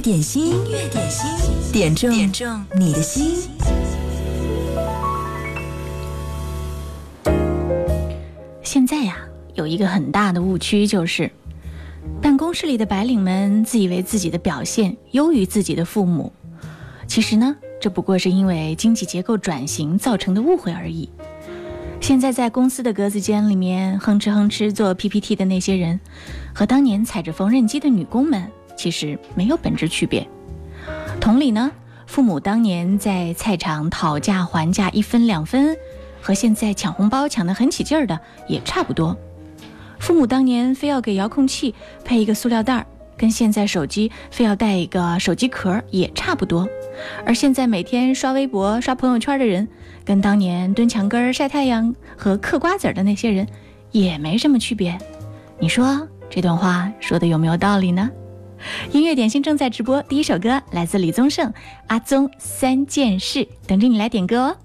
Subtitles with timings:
[0.00, 3.50] 点心，音乐点心，点中点中你的心。
[8.62, 9.18] 现在呀，
[9.52, 11.30] 有一个很大的误区，就是
[12.22, 16.32] 办公室里的白领们自以为自己的表现优于自己的父母。
[17.06, 21.10] 其实呢，这不过是因为经济结构转型造成的误会而已。
[22.00, 26.00] 现在在公司的格子间里面哼哧哼哧做 PPT 的那些人，
[26.54, 30.26] 和当年踩着缝纫机的女工们其实没有本质区别。
[31.20, 31.70] 同理呢，
[32.06, 35.76] 父母当年在菜场讨价还价一分两分，
[36.20, 39.16] 和现在抢红包抢得很起劲儿的也差不多。
[39.98, 46.68] 父母当年非要给遥控器配一个塑料袋儿，跟现在手机非要带一个手机壳也差不多。
[47.24, 49.68] 而现在每天刷微博、刷朋友圈的人。
[50.02, 53.46] 跟当年蹲墙根晒太阳和嗑瓜子的那些人
[53.92, 54.98] 也没什么区别，
[55.60, 58.10] 你说这段话说的有没有道理呢？
[58.92, 61.50] 音乐点心正在直播，第一首歌来自李宗盛，
[61.88, 64.56] 《阿宗三件事》，等着你来点歌哦。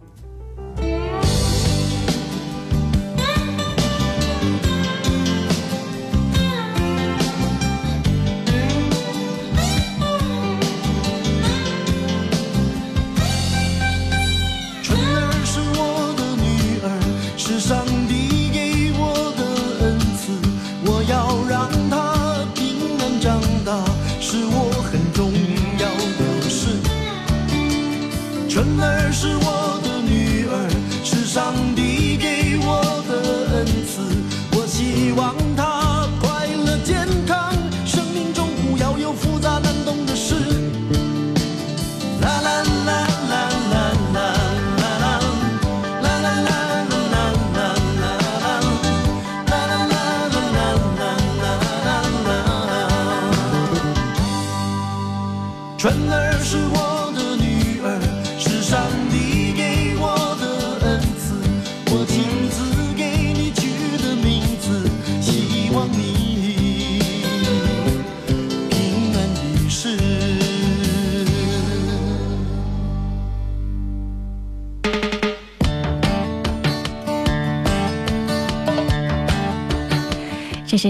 [28.56, 30.70] 春儿是我的女儿
[31.04, 31.95] 是上帝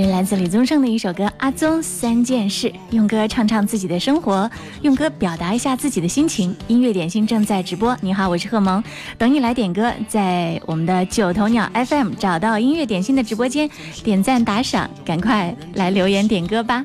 [0.03, 4.51] 是来自李宗盛的一首歌《阿宗三件事》，用歌唱唱自己的生活，
[4.81, 6.53] 用歌表达一下自己的心情。
[6.67, 8.83] 音乐点心正在直播，你好，我是贺萌，
[9.17, 13.69] 等你来点歌，在我们的九头鸟 FM 找到音乐点心的直播间，
[14.03, 16.83] 点赞打赏，赶快来留言点歌吧。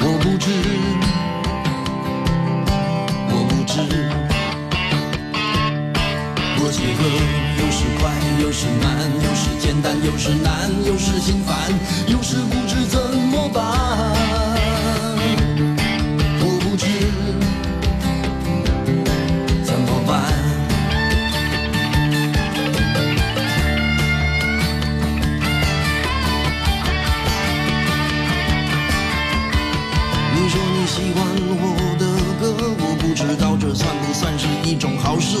[0.00, 0.50] 我不知，
[3.28, 3.80] 我不知，
[6.58, 7.04] 我写歌
[7.64, 8.10] 有时快，
[8.42, 8.90] 有时慢。
[9.62, 11.56] 简单又是难，又是心烦，
[12.08, 12.98] 又是不知怎
[13.30, 13.62] 么办。
[16.40, 16.84] 我不知
[19.62, 20.20] 怎么办。
[30.34, 31.24] 你说你喜欢
[31.54, 31.64] 我
[32.00, 32.04] 的
[32.40, 32.42] 歌，
[32.80, 35.36] 我不知道这算不算是一种好事。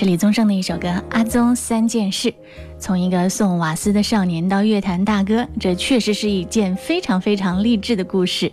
[0.00, 2.30] 是李宗盛的一首歌《阿宗三件事》，
[2.78, 8.50] 从一个送瓦斯的少年到乐坛大哥，这确实是一件非常非常励志的故事。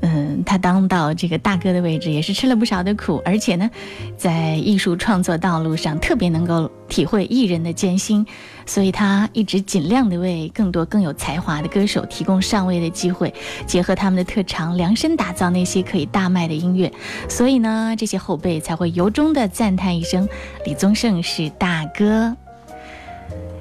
[0.00, 3.68] 嗯，他当到这个大哥的位置，也是吃了不少的苦，而且呢，
[4.16, 8.24] 在艺术创作道路上特别能够体会艺人的艰辛，
[8.68, 13.32] 所以他一直尽量的为更多更有才华的歌手提供上位的机会，
[13.66, 16.92] 结合他们的特长，量身打造那些可以大卖的音乐。
[17.28, 20.28] 所以呢，这些后辈才会由衷的赞叹一声
[20.66, 22.36] ：“李宗盛是大哥。”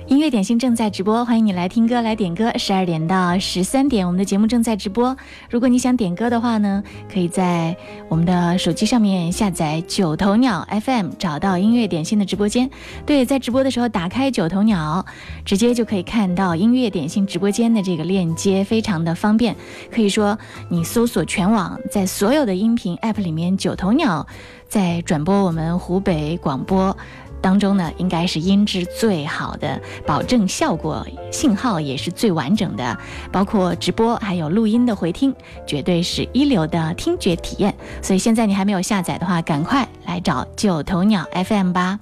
[0.08, 2.50] 音乐点心正在直播，欢迎你来听歌来点歌。
[2.58, 5.18] 十二点到十三点，我们的节目正在直播。
[5.50, 6.82] 如果你想点歌的话呢，
[7.12, 7.76] 可以在
[8.08, 12.70] 我们的手机上面下载九头鸟 FM，找到音乐点心的直播间。
[13.06, 15.06] 对，在直播的时候打开九头鸟，
[15.44, 19.58] 直接就可以看到音乐点心直播间的这个链接，非常的方便。
[19.92, 20.40] 可以说，
[20.70, 24.26] 你搜索全网，在所有的音频 App 里面，九头鸟
[24.70, 26.96] 在转播我们湖北广播。
[27.42, 32.98] 当中呢，应该是音质最好的，保证效果信号也是最完整的，
[33.32, 35.34] 包括直播还有录音的回听，
[35.66, 37.74] 绝对是一流的听觉体验。
[38.02, 42.00] 所以现在你还没有下载的话，赶快来找九头鸟 FM 吧。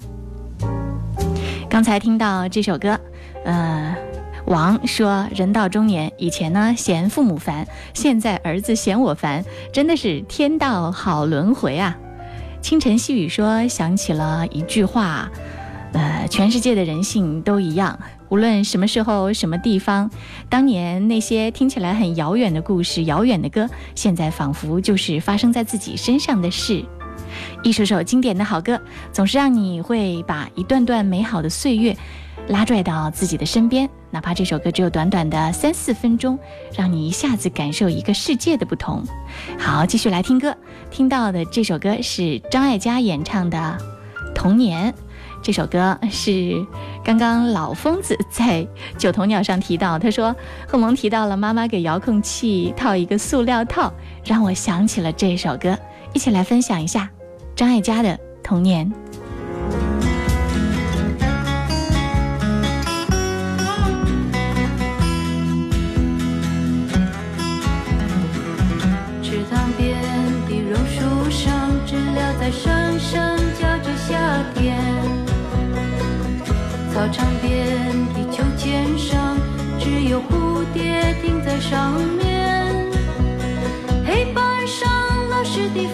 [1.70, 2.98] 刚才听到这首歌，
[3.44, 3.96] 呃，
[4.46, 9.44] 王说人到中年，以前呢嫌父母烦，现在儿子嫌我烦，
[9.74, 11.98] 真的是天道好轮回啊。
[12.66, 15.30] 清晨细雨说，想起了一句话，
[15.94, 20.10] 呃，全世界的人性都一样，无论什么时候、什么地方，
[20.50, 26.84] 当年那些听起来很遥远的故事、遥远的歌，现在仿佛就是发生在自己身上的事。
[27.62, 28.82] 一首首经典的好歌，
[29.14, 31.96] 总是让你会把一段段美好的岁月
[32.48, 36.38] 拉拽到自己的身边，哪怕这首歌只有短短的三四分钟，
[36.76, 39.04] 让你一下子感受一个世界的不同。
[39.58, 40.56] 好，继续来听歌。
[40.92, 43.58] 听到的这首歌是张艾嘉演唱的
[44.34, 44.92] 《童年》，
[45.42, 46.64] 这首歌是
[47.04, 50.36] 刚刚老疯子在九头鸟上提到，他说
[50.68, 53.92] 贺萌提到了妈妈给遥控器套一个塑料套，
[54.24, 55.76] 让我想起了这首歌，
[56.14, 57.10] 一起来分享一下
[57.56, 58.10] 张艾嘉的
[58.44, 58.88] 《童年》。
[81.75, 82.74] 上面。
[84.08, 84.88] 黑板上
[85.29, 85.86] 老师的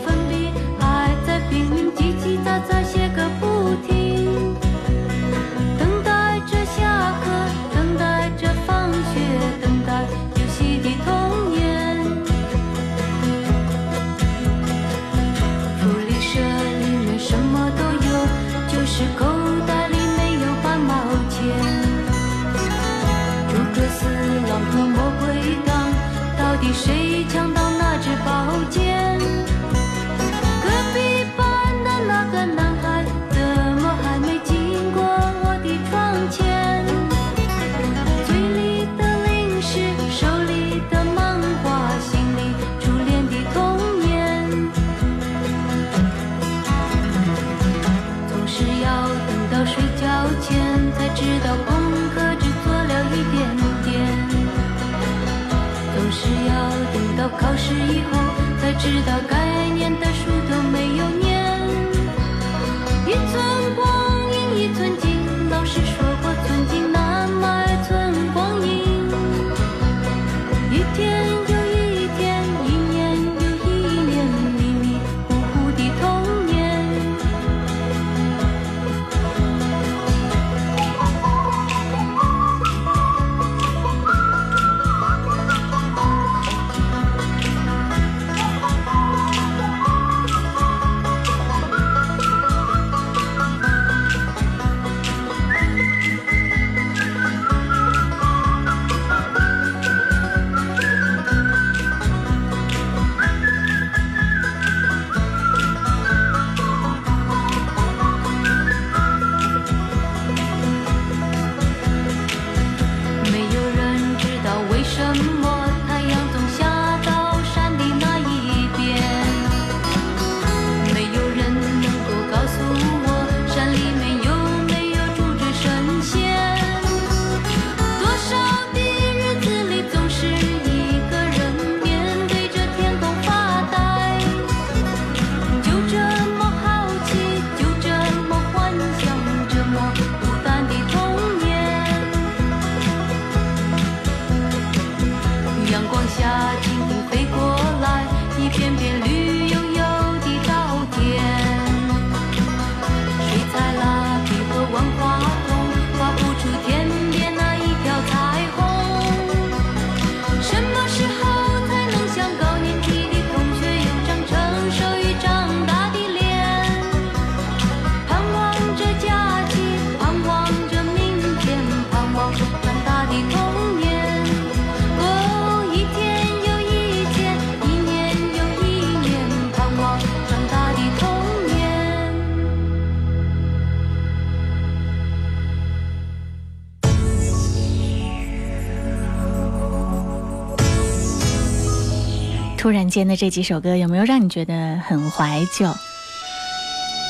[192.72, 195.70] 突然间的这几首歌有没有让你觉得很怀旧？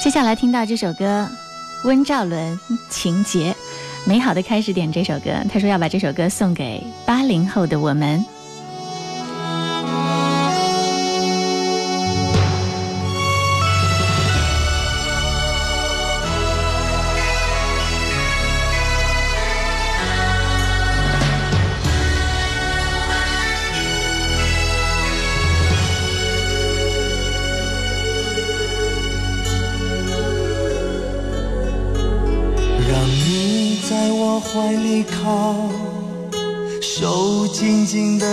[0.03, 1.29] 接下来听到这首歌，
[1.83, 3.53] 温兆伦《情节》，
[4.09, 5.29] 美好的开始点这首歌。
[5.53, 8.25] 他说要把这首歌送给八零后的我们。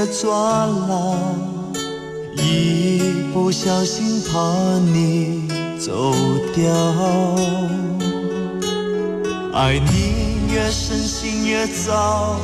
[0.07, 1.17] 抓牢，
[2.37, 4.39] 一不小心怕
[4.93, 6.15] 你走
[6.55, 6.73] 掉。
[9.53, 12.37] 爱你越深心越糟，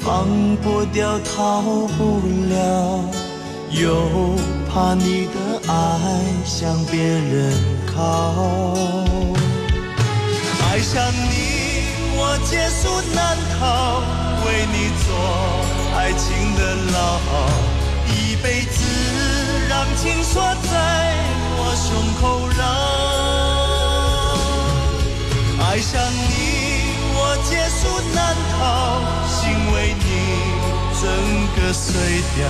[0.00, 0.26] 放
[0.62, 1.62] 不掉逃
[1.96, 3.00] 不了，
[3.70, 4.36] 又
[4.70, 5.74] 怕你的爱
[6.44, 7.52] 向别人
[7.86, 8.74] 靠。
[10.68, 11.34] 爱上你，
[12.18, 14.02] 我劫数难逃，
[14.44, 15.08] 为你做
[15.96, 16.60] 爱情的
[16.92, 17.18] 牢，
[18.06, 18.84] 一辈子
[19.66, 21.14] 让情锁在
[21.58, 21.88] 我胸
[22.20, 22.60] 口绕。
[25.64, 26.28] 爱上你，
[27.14, 27.80] 我劫数
[28.14, 28.18] 难
[28.52, 28.60] 逃，
[29.26, 29.40] 心
[29.72, 30.06] 为你
[31.00, 31.02] 整
[31.56, 31.88] 个碎
[32.36, 32.44] 掉，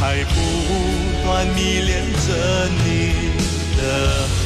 [0.00, 0.34] 还不
[1.24, 1.88] 断迷恋
[2.26, 2.28] 着
[2.84, 2.88] 你
[3.76, 3.80] 的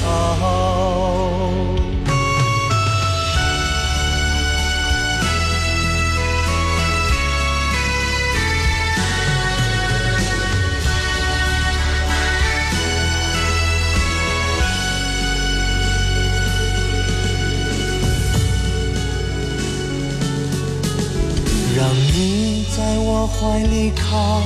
[0.04, 1.33] 好。
[21.84, 24.40] 让你在我怀里靠，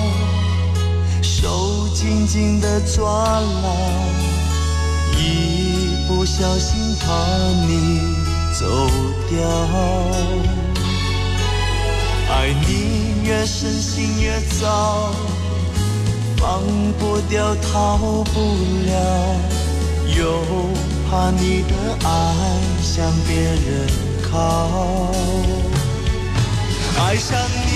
[1.23, 3.77] 手紧紧地抓牢，
[5.17, 7.15] 一不小心怕
[7.65, 8.01] 你
[8.59, 8.67] 走
[9.31, 9.39] 掉。
[12.29, 15.13] 爱你越深心越糟，
[16.39, 16.61] 放
[16.99, 17.99] 不掉逃
[18.35, 18.41] 不
[18.85, 19.37] 了，
[20.19, 20.43] 又
[21.09, 21.73] 怕你的
[22.05, 22.35] 爱
[22.83, 23.89] 向别人
[24.29, 25.13] 靠。
[27.01, 27.71] 爱上你，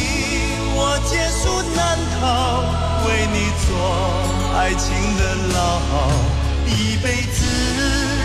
[0.75, 1.81] 我劫数难
[2.21, 2.23] 逃，
[3.07, 3.69] 为你做
[4.59, 4.87] 爱情
[5.17, 5.21] 的
[5.55, 5.59] 牢，
[6.67, 7.39] 一辈子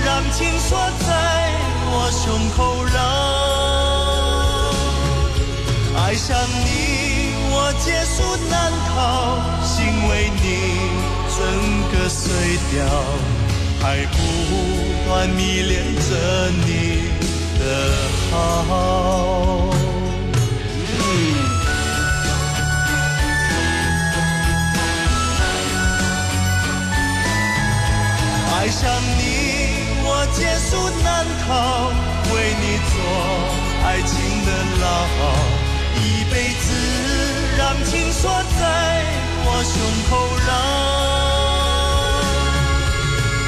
[0.05, 1.09] 让情锁在
[1.89, 2.25] 我胸
[2.57, 2.97] 口绕。
[6.03, 6.35] 爱上
[6.65, 6.67] 你，
[7.51, 8.17] 我劫数
[8.49, 8.55] 难
[8.89, 8.97] 逃，
[9.63, 9.75] 心
[10.09, 10.45] 为你
[11.37, 11.39] 整
[11.91, 12.25] 个碎
[12.71, 12.75] 掉，
[13.81, 14.15] 还不
[15.07, 16.09] 断迷恋着
[16.65, 16.67] 你
[17.59, 17.61] 的
[18.31, 19.76] 好。
[28.67, 28.83] 爱上
[29.17, 29.23] 你，
[30.03, 31.87] 我劫数难逃，
[32.35, 32.99] 为你做
[33.85, 34.11] 爱情
[34.43, 34.49] 的
[34.81, 34.85] 牢，
[35.95, 36.67] 一辈子
[37.57, 38.27] 让情锁
[38.59, 38.59] 在
[39.45, 39.71] 我胸
[40.09, 40.11] 口
[40.45, 40.51] 绕。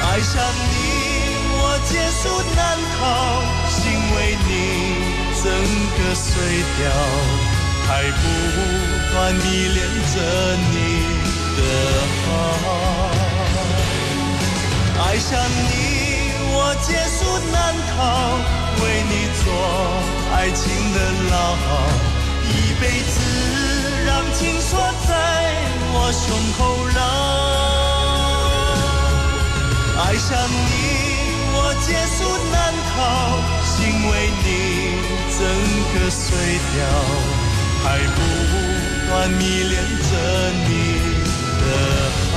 [0.08, 0.40] 爱上
[0.72, 0.72] 你，
[1.52, 2.24] 我劫数
[2.56, 3.04] 难逃，
[3.68, 3.76] 心
[4.16, 4.16] 为
[4.48, 4.50] 你
[5.36, 5.44] 整
[5.98, 6.24] 个碎
[6.78, 6.88] 掉，
[7.86, 8.24] 还不
[9.12, 9.84] 断迷恋
[10.14, 10.16] 着
[10.72, 10.72] 你
[11.58, 11.60] 的
[12.24, 13.19] 好。
[15.02, 15.72] 爱上你，
[16.52, 17.18] 我劫数
[17.50, 17.98] 难逃，
[18.82, 19.44] 为你做
[20.36, 20.96] 爱情的
[21.30, 21.34] 牢，
[22.44, 23.14] 一辈子
[24.04, 24.78] 让情锁
[25.08, 25.10] 在
[25.92, 26.22] 我胸
[26.58, 26.60] 口
[26.94, 27.00] 绕。
[30.04, 30.70] 爱上你，
[31.54, 32.18] 我劫数
[32.52, 32.56] 难
[32.90, 32.94] 逃，
[33.64, 33.74] 心
[34.06, 34.12] 为
[34.44, 34.46] 你
[35.38, 35.40] 整
[35.94, 36.22] 个碎
[36.74, 36.78] 掉，
[37.82, 38.16] 还不
[39.08, 39.74] 断迷恋
[40.10, 40.12] 着
[40.68, 40.70] 你
[41.58, 41.64] 的
[42.32, 42.36] 好。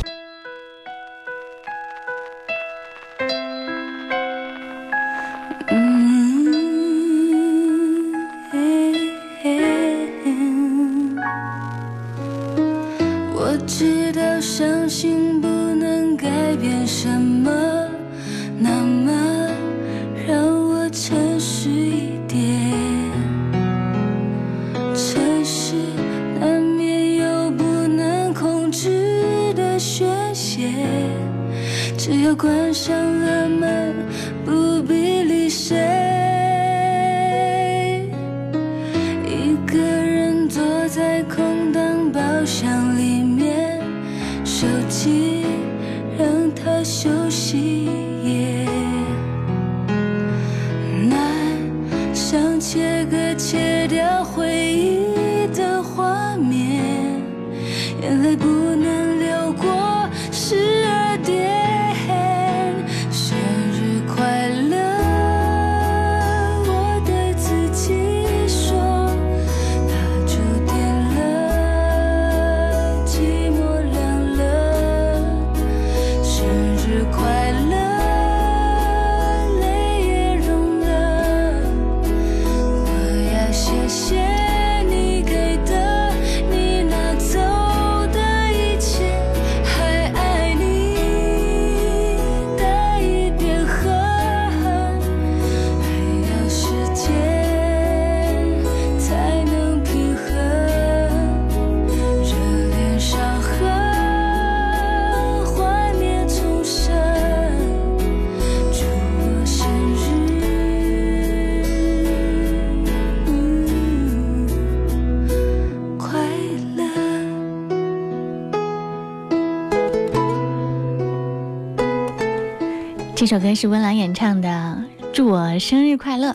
[123.31, 124.49] 首歌是温岚演唱的
[125.13, 126.31] 《祝我生日快乐》，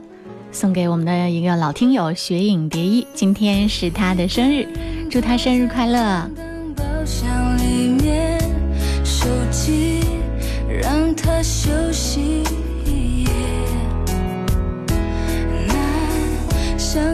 [0.50, 4.66] 送给我们的一个老听友雪影蝶衣，今天是他的生日，
[5.10, 6.30] 祝他生日快乐！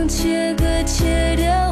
[0.08, 1.71] 切割切掉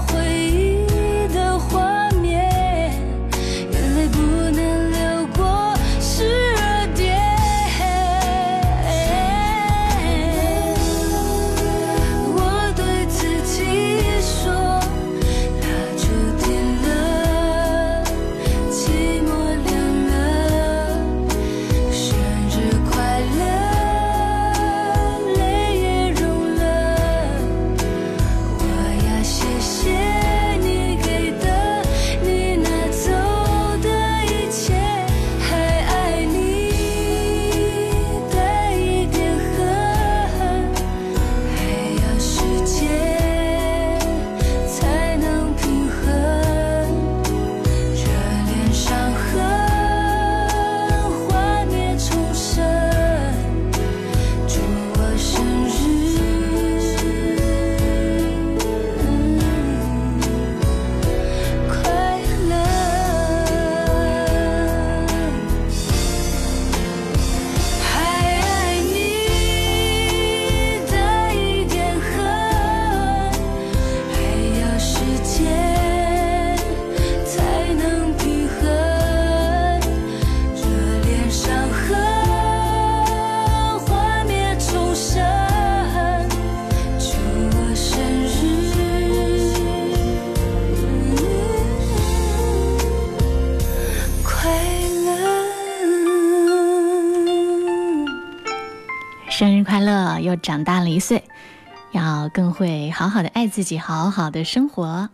[103.00, 105.08] 好好的爱自己，好好的生活。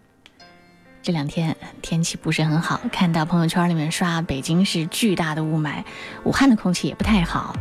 [1.04, 5.84] 这两天天气不是很好，看到朋友圈里面刷北京是巨大的雾霾，
[6.24, 7.54] 武汉的空气也不太好，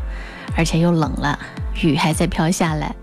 [0.58, 1.38] 而且又冷了，
[1.84, 2.96] 雨还在飘下来。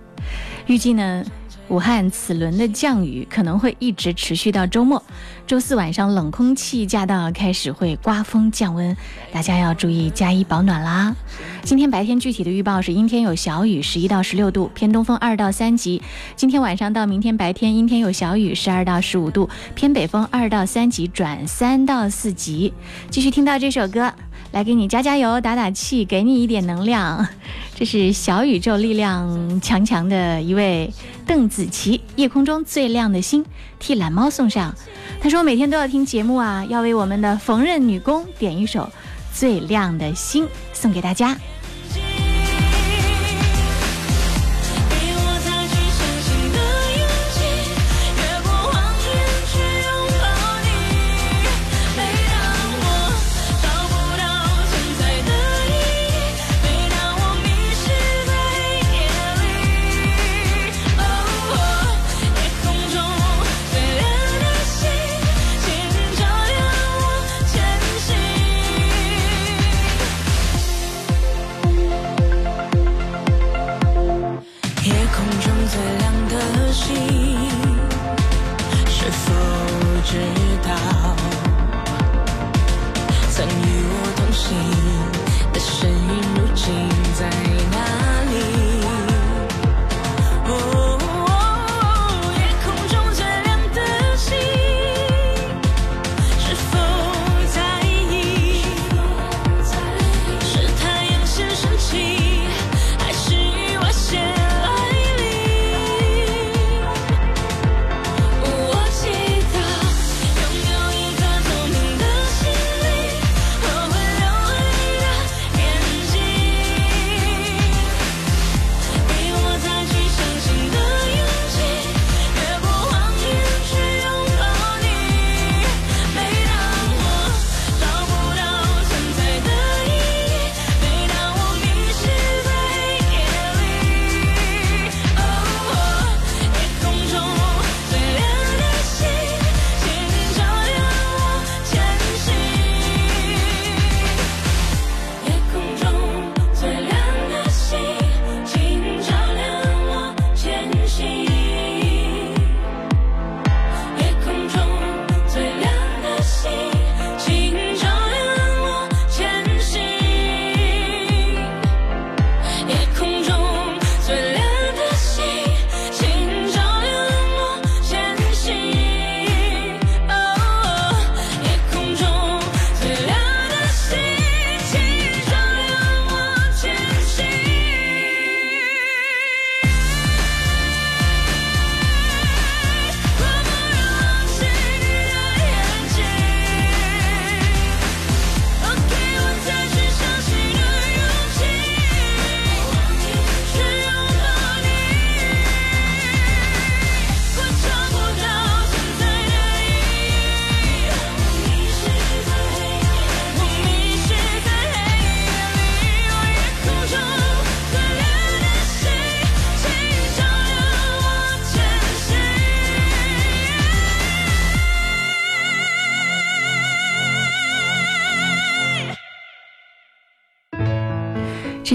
[0.66, 1.24] 预计呢，
[1.72, 5.02] 武汉此轮的降雨可能会一直持续到周末。
[5.46, 8.94] 周四晚上冷空气驾到，开始会刮风降温，
[9.32, 11.16] 大家要注意加衣保暖啦。
[11.62, 16.02] 今天白天具体的预报是阴天有小雨，十一到十六度，偏东风二到三级。
[16.36, 22.74] 今天晚上到明天白天阴天有小雨，十二到十五度，偏北风二到三级转三到四级。
[23.08, 24.12] 继续听到这首歌，
[24.52, 27.26] 来给你加加油、打打气，给你一点能量。
[27.74, 30.92] 这是小宇宙力量强强的一位
[31.26, 33.42] 邓紫棋，《夜空中最亮的星》
[33.80, 34.72] 替懒猫送上。
[35.20, 38.82] 他说每天都要听节目啊，要为我们的缝纫女工点一首
[39.32, 41.36] 《最亮的星》送给大家。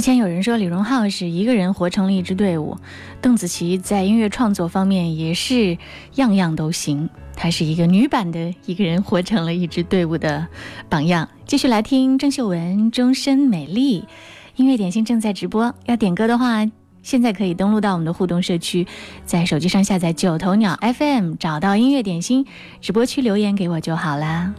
[0.07, 2.77] 前有人说李荣浩是一个人活成了一支队伍，
[3.19, 5.77] 邓紫棋在音乐创作方面也是
[6.15, 10.47] 样样都行，她是一个女版的一个人活成了一支队伍的
[10.87, 11.27] 榜样。
[11.45, 13.99] 继续来听郑秀文《终身美丽》，
[14.55, 16.65] 音乐点心正在直播，要点歌的话。
[17.03, 18.87] 现在可以登录到我们的互动社区，
[19.25, 22.45] 在手机上下载九头鸟 FM，找到音乐点心
[22.79, 24.53] 直播区留言给我就好啦。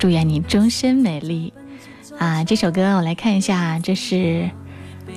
[0.00, 1.52] 祝愿你终身美丽
[2.18, 2.42] 啊！
[2.42, 4.50] 这首歌我来看一下，这是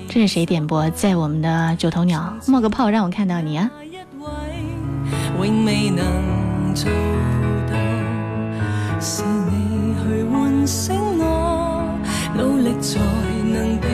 [0.07, 0.89] 这是谁点播？
[0.91, 3.69] 在我们的九头鸟冒个泡，让我看到你啊！
[3.83, 6.89] 一位永未能做
[7.67, 7.75] 到，
[9.01, 11.83] 是你去唤醒我，
[12.33, 12.99] 努力才
[13.43, 13.87] 能被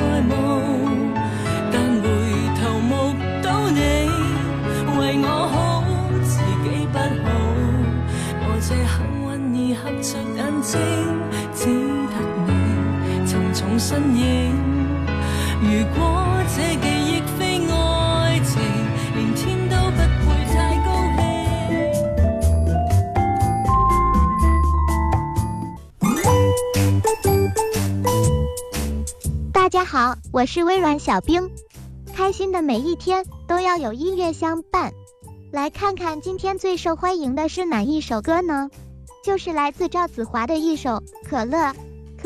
[0.00, 0.32] 爱慕，
[1.70, 2.08] 但回
[2.58, 3.78] 头目睹你
[4.98, 5.84] 为我好，
[6.22, 7.28] 自己不好，
[8.40, 10.80] 我这幸運兒合着眼睛，
[11.54, 11.60] 只
[12.08, 12.14] 得
[12.46, 12.48] 你
[13.26, 14.55] 沉重身影。
[15.58, 16.04] 如果
[16.54, 18.60] 这记忆非爱情，
[19.14, 19.96] 連天都不
[20.28, 21.22] 会太高兴。
[29.50, 31.50] 大家好，我是微软小冰。
[32.14, 34.92] 开心的每一天都要有音乐相伴。
[35.52, 38.68] 来看看今天最受欢迎的是哪一首歌呢？
[39.24, 40.90] 就是来自赵子华的一首
[41.26, 41.56] 《可乐》。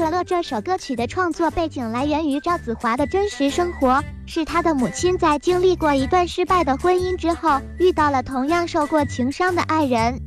[0.01, 10.19] 可乐这首歌曲的创作背景来源于赵子华的真实生活，是他的母亲在经历过一段失败的婚姻之后，遇到了同样受过情伤的爱人。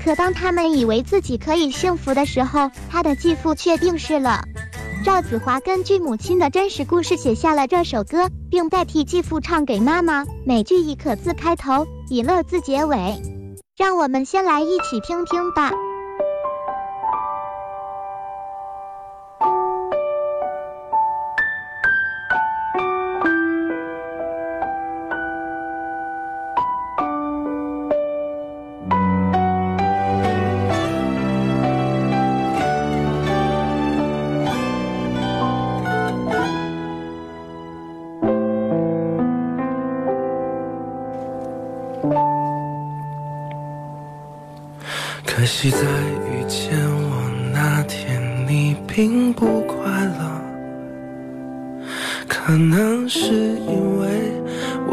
[0.00, 4.44] 可当他们以为自己可以幸福的时候，他的继父却病逝了。
[5.04, 10.24] 赵子华根据母亲的真实故事写下了这首歌，并代替继父唱给妈妈。
[10.44, 13.20] 每句以“可”字开头，以“乐”字结尾。
[13.76, 15.72] 让我们先来一起听听吧。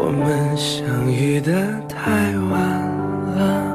[0.06, 1.50] 我们相遇的
[1.88, 2.60] 太晚
[3.38, 3.74] 了。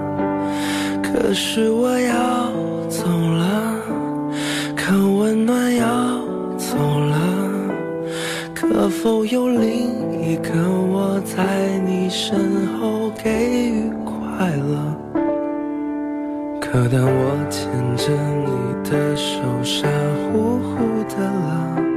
[1.02, 2.52] 可可是我要
[2.90, 3.76] 走了，
[4.76, 5.86] 可温暖要
[6.58, 7.16] 走了，
[8.56, 9.62] 可否有另
[10.24, 10.50] 一个
[10.92, 15.22] 我在你身后给予快乐？
[16.60, 18.12] 可当我牵着
[18.44, 19.88] 你的手，傻
[20.32, 21.89] 乎乎的了。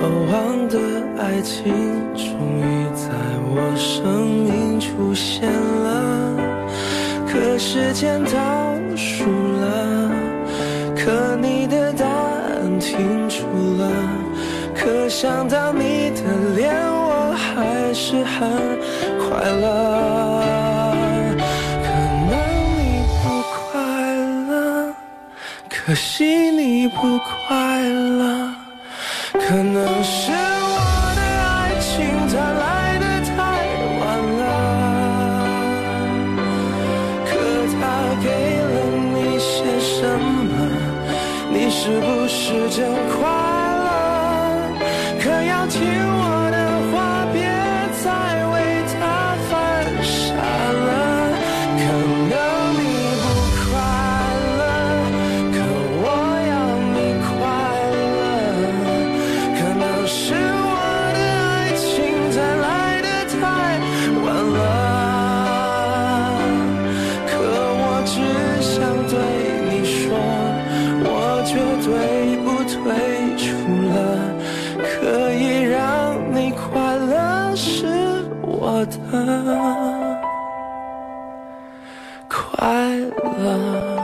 [0.00, 0.78] 渴望的
[1.18, 1.74] 爱情
[2.14, 2.24] 终
[2.56, 3.10] 于在
[3.52, 6.38] 我生命出现了，
[7.28, 8.30] 可时间倒
[8.96, 9.24] 数
[9.60, 10.10] 了，
[10.96, 13.44] 可你的答案停住
[13.76, 13.92] 了，
[14.74, 16.22] 可想到你的
[16.56, 18.48] 脸，我还是很
[19.18, 20.96] 快乐。
[21.84, 21.88] 可
[22.30, 22.32] 能
[22.72, 23.76] 你不快
[24.48, 24.94] 乐，
[25.68, 27.69] 可惜你不快。
[29.72, 30.34] 可能是我
[31.14, 31.88] 的爱情
[32.26, 33.30] 它来的太
[34.00, 34.02] 晚
[34.40, 34.42] 了，
[37.24, 37.30] 可
[37.78, 37.80] 它
[38.20, 38.26] 给
[38.58, 38.74] 了
[39.14, 40.50] 你些什么？
[41.52, 42.82] 你是不是真
[68.20, 69.16] 只想对
[69.70, 70.12] 你说，
[71.04, 71.54] 我绝
[71.84, 72.76] 对不退
[73.36, 73.46] 出
[73.88, 73.96] 了。
[74.82, 77.86] 可以让你快乐是
[78.42, 78.98] 我的
[82.28, 83.98] 快乐。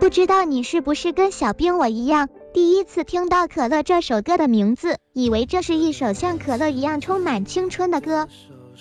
[0.00, 8.28] 不知道你是不是跟小兵我一样，第一次听到《可乐》这首歌的名字，以为这是一首像可乐一样充满青春的歌。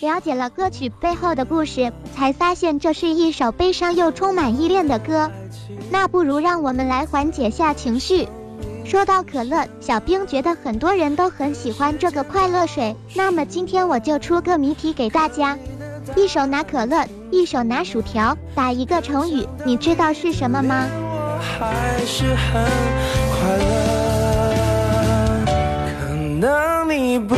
[0.03, 5.31] 了解了歌曲背后的故事，才发现这是一首悲伤又充满依恋的歌。
[5.89, 8.27] 那不如让我们来缓解下情绪。
[8.83, 12.93] 说到可乐，小兵觉得很多人都很喜欢这个快乐水。
[13.15, 15.57] 那么今天我就出个谜题给大家：
[16.17, 20.85] 一手拿可乐，一手拿薯条，打一个成语，你知道是什么吗？
[20.99, 22.61] 我还是很
[23.31, 23.71] 快乐。
[25.97, 26.13] 可
[26.45, 27.35] 能你不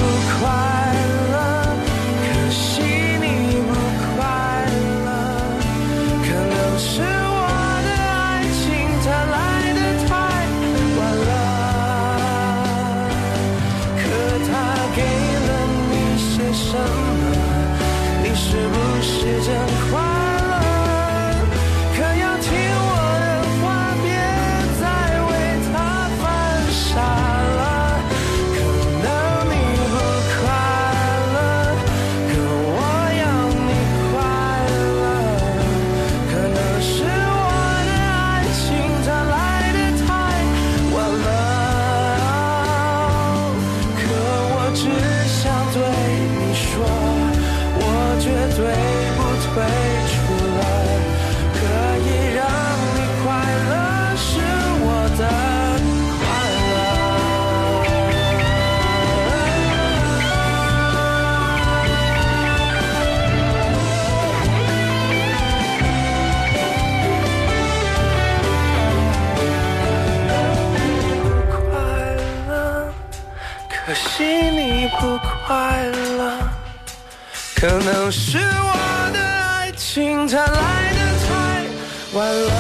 [78.06, 81.66] 可是我的爱情它来的太
[82.14, 82.55] 晚了，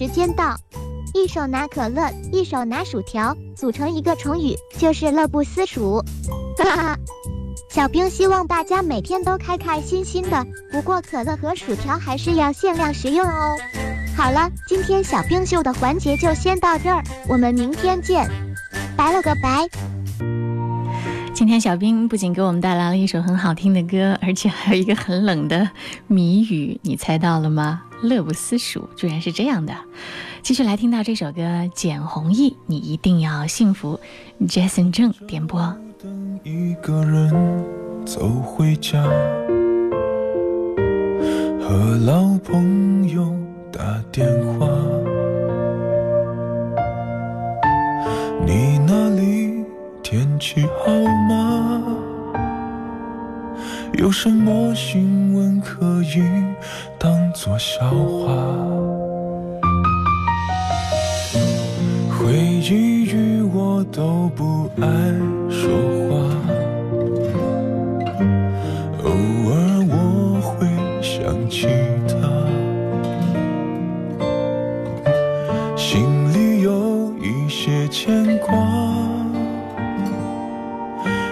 [0.00, 0.56] 时间到。
[1.12, 6.02] 一手拿可乐，一手拿薯条，组成一个成语，就是乐不思蜀。
[6.56, 6.98] 哈哈，
[7.68, 13.54] 小兵希望大家每天都开开心心的，不过可乐和薯条还是要限量食用哦。
[14.16, 18.26] 好了，今天小兵秀的环节就先到这儿，我们明天见，
[18.96, 19.68] 拜了个拜。
[21.34, 25.68] 今天小兵不仅给我们带来了一首很好听的歌，而且还有一个很冷的
[26.06, 27.82] 谜语，你猜到了吗？
[28.02, 29.74] 乐不思蜀，居然是这样的。
[30.42, 34.00] 继续来听到这首歌，简弘毅，你一定要幸福。
[34.40, 35.60] Jason 郑点播。
[36.02, 37.64] 等一个人
[38.06, 39.02] 走回家，
[41.60, 43.36] 和老朋友
[43.70, 44.66] 打电话。
[48.46, 49.62] 你那里
[50.02, 50.90] 天气好
[51.28, 51.98] 吗？
[53.94, 56.22] 有什么新闻可以
[56.98, 58.32] 当作笑话？
[62.08, 64.86] 回忆语我都不爱
[65.50, 65.68] 说
[66.08, 66.10] 话，
[69.04, 69.10] 偶
[69.50, 69.52] 尔
[69.88, 70.66] 我会
[71.02, 71.66] 想起
[72.08, 72.14] 他，
[75.76, 76.00] 心
[76.32, 78.48] 里有一些牵挂，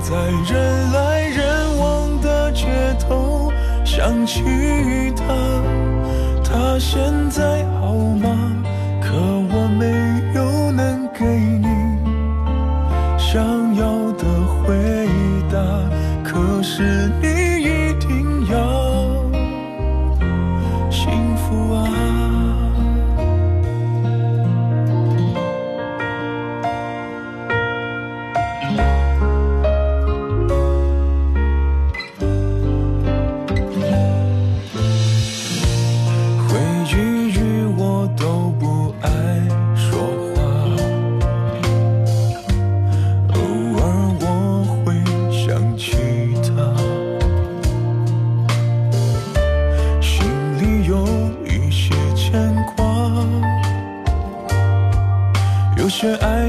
[0.00, 0.14] 在
[0.48, 2.66] 人来人往的街
[3.00, 3.50] 头
[3.84, 4.42] 想起
[5.16, 5.24] 他，
[6.44, 8.27] 他现在好吗？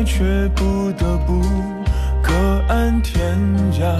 [0.05, 1.41] 却不得不
[2.21, 2.33] 各
[2.67, 3.37] 安天
[3.79, 3.97] 涯，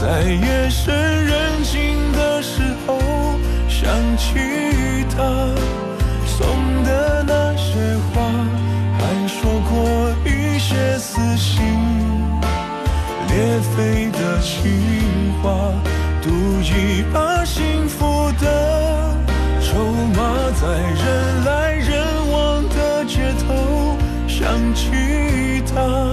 [0.00, 0.94] 在夜深
[1.26, 2.98] 人静的时候。
[3.68, 4.34] 想起
[5.08, 5.22] 他
[6.26, 6.46] 送
[6.84, 8.20] 的那些话，
[8.98, 11.56] 还说过一些撕心
[13.28, 15.72] 裂肺的情话，
[16.20, 16.28] 赌
[16.60, 19.16] 一把幸福的
[19.62, 19.78] 筹
[20.14, 21.39] 码，在人
[24.80, 26.09] 祈祷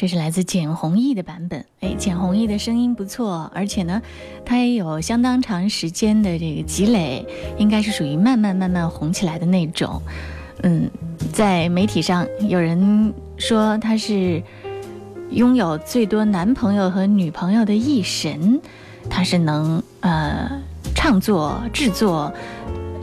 [0.00, 1.64] 这是来自简弘毅的版本。
[1.80, 4.00] 哎，简弘毅的声音不错，而且呢，
[4.44, 7.26] 他也有相当长时间的这个积累，
[7.56, 10.00] 应该是属于慢慢慢慢红起来的那种。
[10.62, 10.88] 嗯，
[11.32, 14.40] 在媒体上有人说他是
[15.30, 18.60] 拥有最多男朋友和女朋友的艺神，
[19.10, 20.48] 他是能呃
[20.94, 22.32] 创作制作。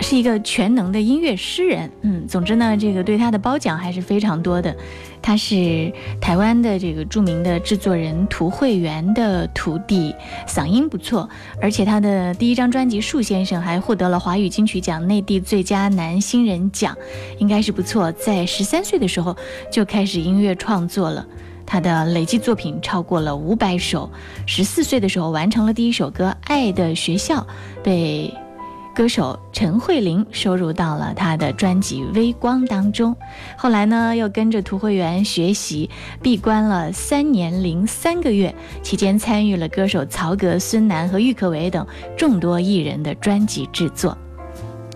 [0.01, 4.75] 是一个全能的音乐诗人，嗯，总之呢，这个对他的褒奖还是非常多的。
[5.21, 5.91] 他是
[6.21, 10.13] 台湾的这个著名的制作人涂慧源的徒弟，
[10.47, 11.27] 嗓音不错，
[11.59, 16.95] 而且他的第一张专辑《树先生》还获得了华语金曲奖内地最佳男新人奖，
[17.39, 18.11] 应该是不错。
[18.11, 19.35] 在十三岁的时候
[19.71, 21.25] 就开始音乐创作了，
[21.65, 24.07] 他的累计作品超过了五百首。
[24.45, 27.39] 十四岁的时候完成了第一首歌《爱的学校》，
[27.81, 28.31] 被。
[28.95, 33.13] 歌手陈慧琳收入到了她的专辑《微光》当中，
[33.57, 35.89] 后来呢，又跟着涂慧源学习，
[36.21, 41.85] 闭关了三年零三个月，期间参与了歌手曹格、孙楠和郁可唯等
[42.17, 44.17] 众多艺人的专辑制作。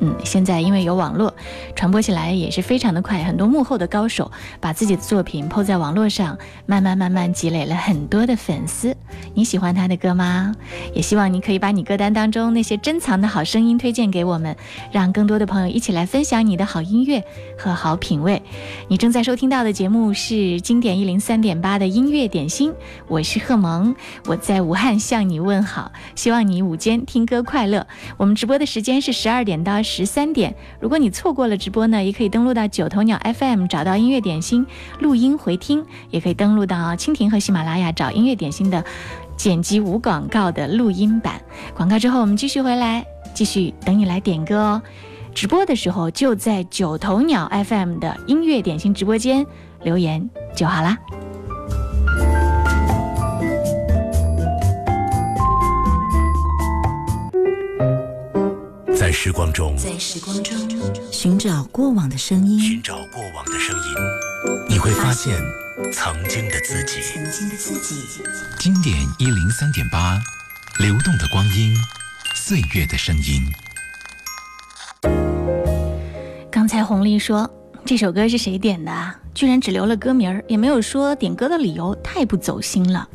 [0.02, 1.34] 嗯，现在因为有网络，
[1.76, 3.22] 传播起来也是非常的快。
[3.24, 4.32] 很多幕后的高手
[4.62, 8.95] 把自己的作品抛在网络上，慢慢慢慢积累了很多的粉丝。
[9.34, 10.56] 你喜欢他的歌吗？
[10.93, 14.56] 也希望你可以把你歌单当中那些珍藏的好声音推荐给我们，
[14.89, 17.22] 让更多的朋友一起来分享你的好音乐
[17.58, 18.41] 和好品味。
[18.88, 22.74] 你正在收听到的节目是经典一零三点八的音乐点心，
[23.10, 23.93] 我是贺萌，
[24.28, 27.86] 我在武汉向你问好，希望你午间听歌快乐。
[28.16, 29.84] 我们直播的时间是十二点到。
[29.90, 34.64] 十三点，如果你错过了直播呢，也可以登录到九头鸟 FM 找到音乐点心
[35.00, 38.86] 录音回听，也可以登录到蜻蜓和喜马拉雅找音乐点心的
[39.36, 41.42] 剪辑无广告的录音版。
[41.76, 44.82] 广告之后，我们继续回来，继续等你来点歌哦。
[45.34, 49.44] 直播的时候就在九头鸟 FM 的音乐点心直播间
[49.82, 50.96] 留言就好啦。
[59.00, 60.54] 在时光中，在时光中
[61.10, 63.95] 寻找过往的声音，寻找过往的声音，
[64.68, 65.39] 你会发现
[65.93, 67.00] 曾经的自己。
[67.02, 67.95] 曾经的自己。
[68.60, 70.20] 经典一零三点八，
[70.80, 71.74] 流动的光阴，
[72.36, 73.41] 岁月的声音。
[76.52, 77.50] 刚才红丽说
[77.86, 78.91] 这首歌是谁点的？
[79.34, 83.08] 居然只留了歌名儿，也没有说点歌的理由，太不走心了。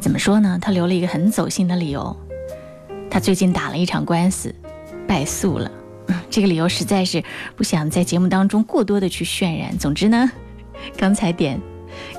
[0.00, 0.58] 怎么说呢？
[0.60, 2.16] 他留了一个很走心的理由。
[3.16, 4.54] 他最近打了一场官司，
[5.08, 5.70] 败诉了。
[6.28, 7.24] 这个理由实在是
[7.56, 9.78] 不想在节目当中过多的去渲染。
[9.78, 10.30] 总之呢，
[10.98, 11.58] 刚才点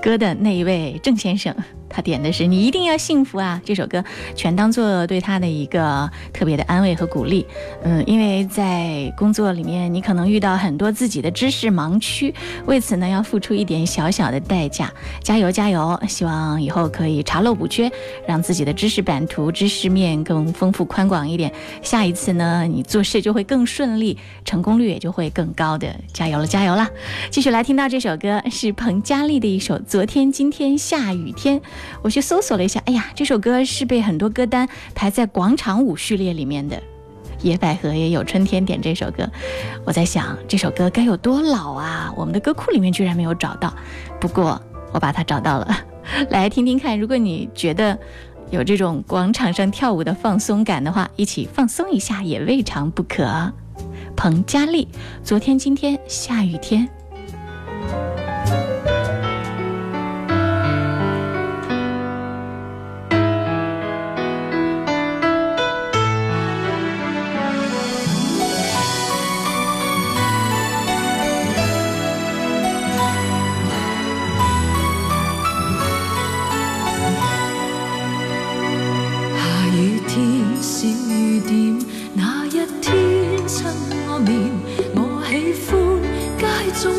[0.01, 1.55] 歌的那一位郑先生。
[1.89, 4.03] 他点的是《你一定要幸福啊》这首歌，
[4.35, 7.45] 全当做对他的一个特别的安慰和鼓励。
[7.83, 12.33] 嗯，因为在工作里面，你可能遇到很多自己的知识盲区，
[12.65, 14.91] 为此呢要付出一点小小的代价。
[15.21, 15.99] 加油加油！
[16.07, 17.91] 希望以后可以查漏补缺，
[18.27, 21.51] 让自己的知识版图、知识面更丰富宽广一点。
[21.81, 25.87] 下一次呢，你做事就会更顺利，成功率也就会更高的。
[26.13, 26.87] 加油了，加油了！
[27.29, 31.59] 继续来听到这首歌，是彭佳丽的一首《昨天今天下雨天》。
[32.01, 36.81] 我去搜索了一下，哎呀，这首歌是被很多歌单排在广场舞序列里面的。
[37.41, 39.29] 野百合也有春天点这首歌，
[39.85, 42.11] 我在想这首歌该有多老啊？
[42.17, 43.71] 我们的歌库里面居然没有找到，
[44.19, 44.59] 不过
[44.91, 45.77] 我把它找到了，
[46.31, 46.99] 来听听看。
[46.99, 47.99] 如果你觉得
[48.49, 53.53] 有这种广场上跳舞的放松感的话，一起放松一下也未尝不可。
[54.15, 54.87] 彭佳丽，
[55.23, 56.89] 昨天今天下雨天。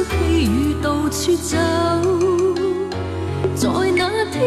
[0.08, 1.56] 披雨到处走，
[3.54, 4.40] 在那天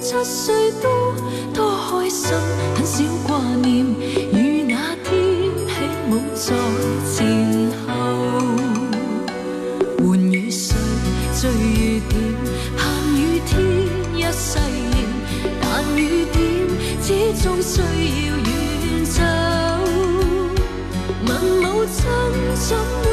[0.00, 1.14] 七岁多，
[1.54, 2.32] 多开心，
[2.74, 3.86] 很少挂念。
[4.32, 5.12] 与那天
[5.66, 5.72] 起
[6.10, 6.52] 舞在
[7.10, 7.16] 前
[7.86, 7.88] 后，
[9.98, 10.76] 伴雨水，
[11.40, 12.14] 追雨点，
[12.76, 13.54] 盼雨天
[14.14, 14.58] 一世
[14.90, 14.94] 念，
[15.60, 15.64] 但
[15.96, 16.36] 雨点
[17.00, 17.06] 始
[17.42, 19.22] 终需要远走。
[21.26, 21.28] 问
[21.62, 21.96] 母亲
[22.54, 23.05] 怎？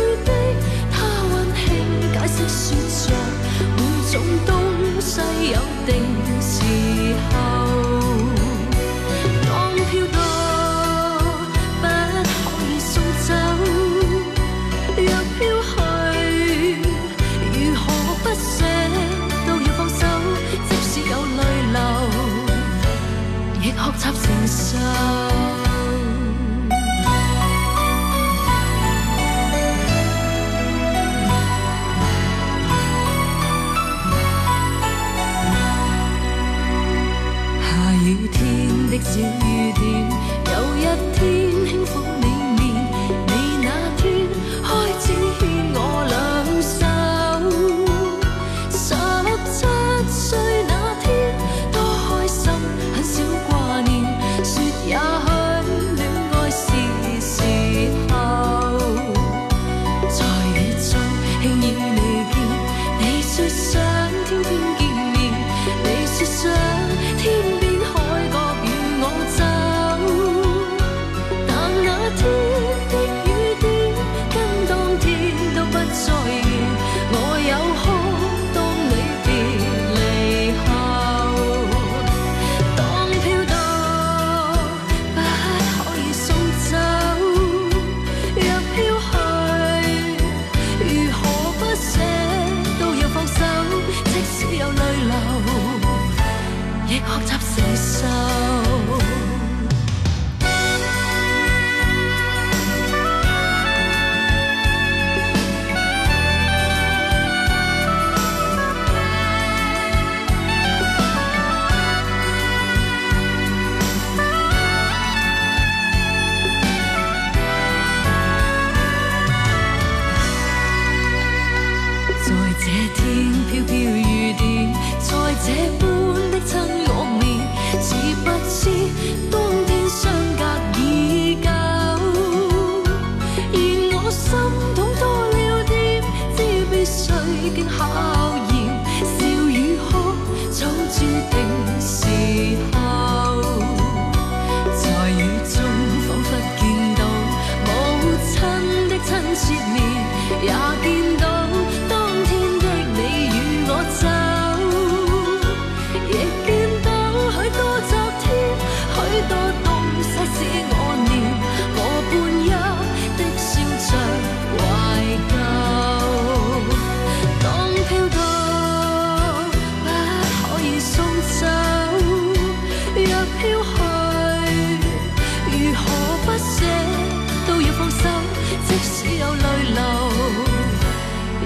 [179.34, 179.82] 淚流，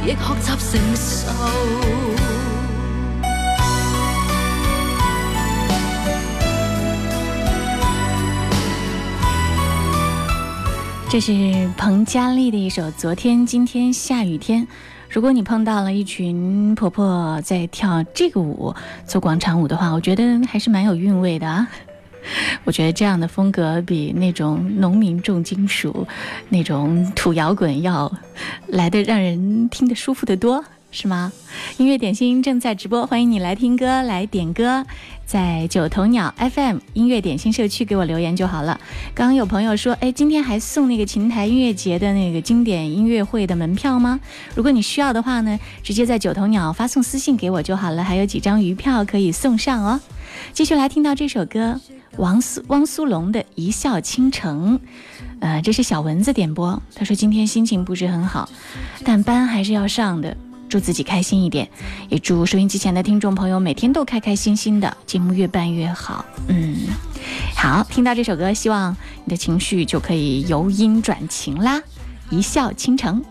[0.05, 1.31] 亦學習承受。
[11.09, 14.63] 这是彭佳丽的一首《昨天今天下雨天》。
[15.09, 18.75] 如果你碰到了一群婆婆在跳这个舞，
[19.05, 21.65] 做广场舞的话，我觉得还是蛮有韵味的啊。
[22.65, 26.07] 我觉得这样的风格比那种农民重金属、
[26.49, 28.11] 那种土摇滚要
[28.67, 31.32] 来的让人听得舒服得多，是吗？
[31.78, 34.86] 音乐点心正在直播，欢迎你来听歌、来点歌，
[35.25, 38.80] 在九头鸟 FM 音乐点心社区给我留言就好了。
[39.13, 44.19] 刚刚有朋友说，哎，今天还送那个琴台音乐节的那个经典音乐会的门票吗？
[44.55, 49.99] 如果你需要的话呢，直接在九头鸟发送私信给我就好了，还有几张余票可以送上哦。
[50.53, 51.80] 继续来听到这首歌。
[52.18, 54.80] 王苏汪苏泷的一笑倾城，
[55.39, 56.82] 呃，这是小蚊子点播。
[56.95, 58.49] 他说今天心情不是很好，
[59.03, 60.36] 但班还是要上的，
[60.68, 61.70] 祝自己开心一点，
[62.09, 66.26] 也祝收音机前的听众朋友每天都开开心心的，节目越办越好。
[66.47, 66.76] 嗯，
[67.55, 71.82] 好，听到这首歌，希望你的情绪就可以由阴转晴啦，
[72.30, 73.24] 一笑倾城。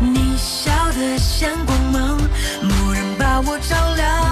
[0.00, 2.18] 你笑得像光芒，
[2.62, 4.31] 蓦然把我照亮。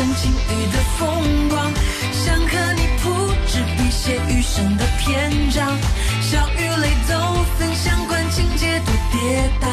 [0.00, 1.06] 生晴雨的风
[1.50, 1.70] 光，
[2.10, 3.10] 想和你铺
[3.46, 5.76] 纸笔写余生的篇章。
[6.22, 7.14] 笑与泪都
[7.58, 9.68] 分享，管情节多跌宕，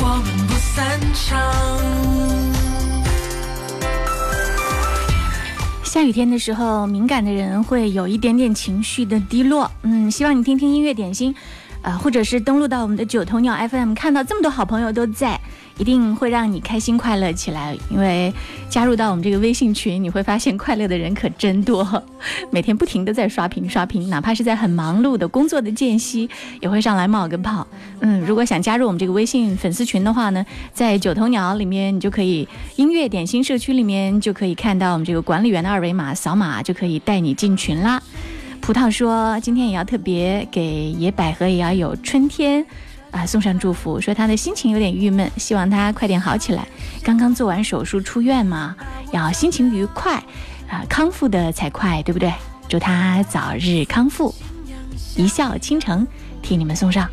[0.00, 1.38] 我们不散场。
[5.84, 9.70] 下雨天的时候，敏感的人会有一点点情绪的低落。
[9.82, 11.34] 嗯，希望你听听音乐点心，
[11.82, 15.38] 啊、或者是登录到我们的九头鸟 FM，看到这么多好朋友都在，
[15.80, 17.74] 一定会让你开心快乐起来。
[17.90, 18.30] 因为
[18.68, 22.02] 加入到我们这个微信群，你会发现快乐的人可真多，
[22.50, 26.28] 每天不停的在刷屏刷屏，哪怕是在很忙碌的工作的间隙，
[26.60, 27.66] 也会上来冒个泡。
[28.00, 38.02] 嗯，如果想加入我们这个微信粉丝群的话呢，在九头鸟里面，你就可以音乐点心社区里面就可以看到我们这个管理员的二维码，扫码就可以带你进群啦。
[38.60, 42.66] 葡萄说，今天也要特别给野百合也要有春天。
[43.10, 46.66] 啊，送上祝福，说他的心情有点郁闷，希望他快点好起来。
[47.02, 48.76] 刚刚做完手术出院嘛，
[49.12, 50.14] 要心情愉快，
[50.68, 52.32] 啊，康复的才快，对不对？
[52.68, 54.32] 祝他早日康复，
[55.16, 56.06] 一笑倾城，
[56.40, 57.08] 替你们送上。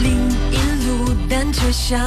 [0.00, 0.12] 林
[0.52, 1.98] 荫路单车响，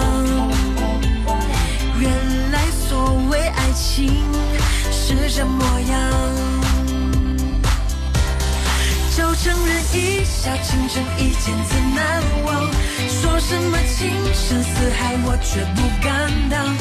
[1.99, 2.09] 原
[2.51, 4.23] 来所谓爱情
[4.89, 5.99] 是这模样。
[9.17, 12.69] 就承认一笑倾城，一见自难忘。
[13.21, 16.09] 说什么情深似海，我却不敢
[16.49, 16.75] 当。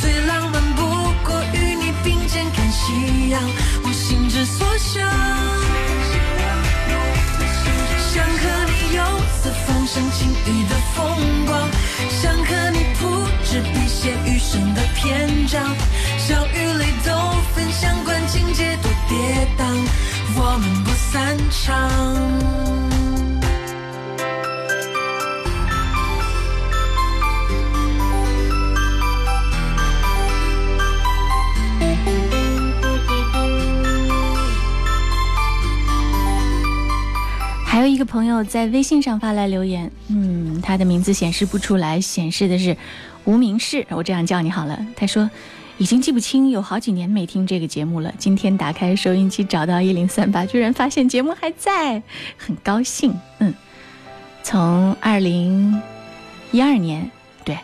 [0.00, 0.82] 最浪漫不
[1.24, 3.40] 过与你并肩看夕阳，
[3.84, 5.08] 我心之所向。
[8.10, 9.02] 想和你游
[9.40, 11.70] 四方，赏晴雨的风光，
[12.10, 13.00] 想和你铺
[13.44, 15.62] 纸笔写余生的篇章，
[16.18, 17.10] 笑与泪都
[17.54, 19.62] 分享，管情节多跌宕，
[20.36, 22.93] 我们不散场。
[37.86, 42.74] 有一个朋友在微信上发来留言，嗯，他的名字显示不出来，显示的是
[43.24, 44.86] 无名氏，我这样叫你好了。
[44.96, 45.30] 他说
[45.76, 48.10] 已经记不清，有好几年没听这个节目了。
[48.16, 52.02] 今天打开收音机找到一零三八，居然发现节目还在，
[52.38, 53.14] 很高兴。
[53.40, 53.52] 嗯，
[54.42, 55.82] 从二零
[56.52, 57.10] 一二年，
[57.44, 57.58] 对，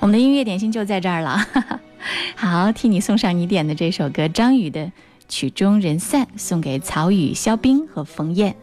[0.00, 1.46] 我们的音乐点心就在这儿了。
[2.34, 4.86] 好，替你送上你点的这首歌，张宇的
[5.28, 8.56] 《曲终人散》，送给曹宇、肖冰和冯燕。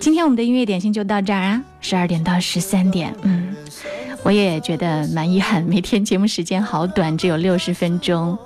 [0.00, 3.12] 今天我们的音乐点心就到这儿啊，十二点到十三点。
[3.22, 3.54] 嗯，
[4.22, 8.38] 我也觉得蛮遗憾，每天节目时间好短，只有六十分钟。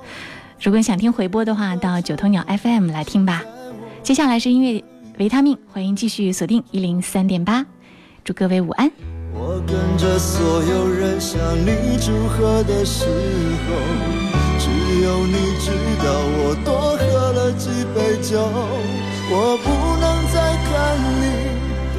[0.62, 3.42] 如果你想听回播的话，到九头鸟 FM 来听吧。
[4.02, 4.82] 接下来是音乐
[5.18, 7.66] 维他命，欢迎继续锁定一零三点八，
[8.24, 8.90] 祝各位午安。
[9.34, 13.74] 我跟着所有人向你祝贺的时候，
[14.58, 14.70] 只
[15.02, 15.70] 有你知
[16.02, 18.40] 道我多喝了几杯酒。
[19.34, 21.41] 我不能再看你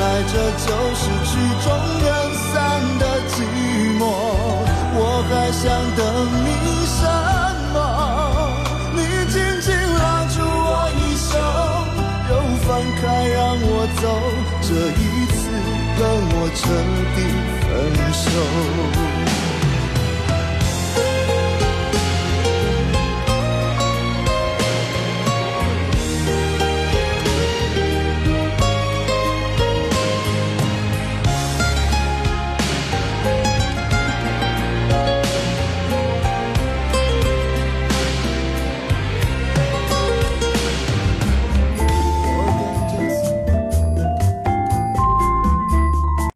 [0.00, 1.68] 原来这就是曲终
[2.00, 2.56] 人散
[2.98, 3.36] 的寂
[3.98, 4.02] 寞，
[4.96, 4.98] 我
[5.28, 5.62] 还想
[5.94, 6.00] 等
[6.40, 6.48] 你
[6.88, 6.98] 什
[7.74, 7.76] 么？
[8.94, 8.98] 你
[9.30, 10.98] 紧紧拉住我衣
[11.28, 11.36] 袖，
[12.30, 12.32] 又
[12.64, 13.68] 放开让我
[14.00, 14.02] 走，
[14.62, 15.04] 这一
[15.36, 15.38] 次
[15.98, 16.00] 跟
[16.32, 16.58] 我彻
[17.14, 17.18] 底
[17.68, 17.68] 分
[18.14, 19.19] 手。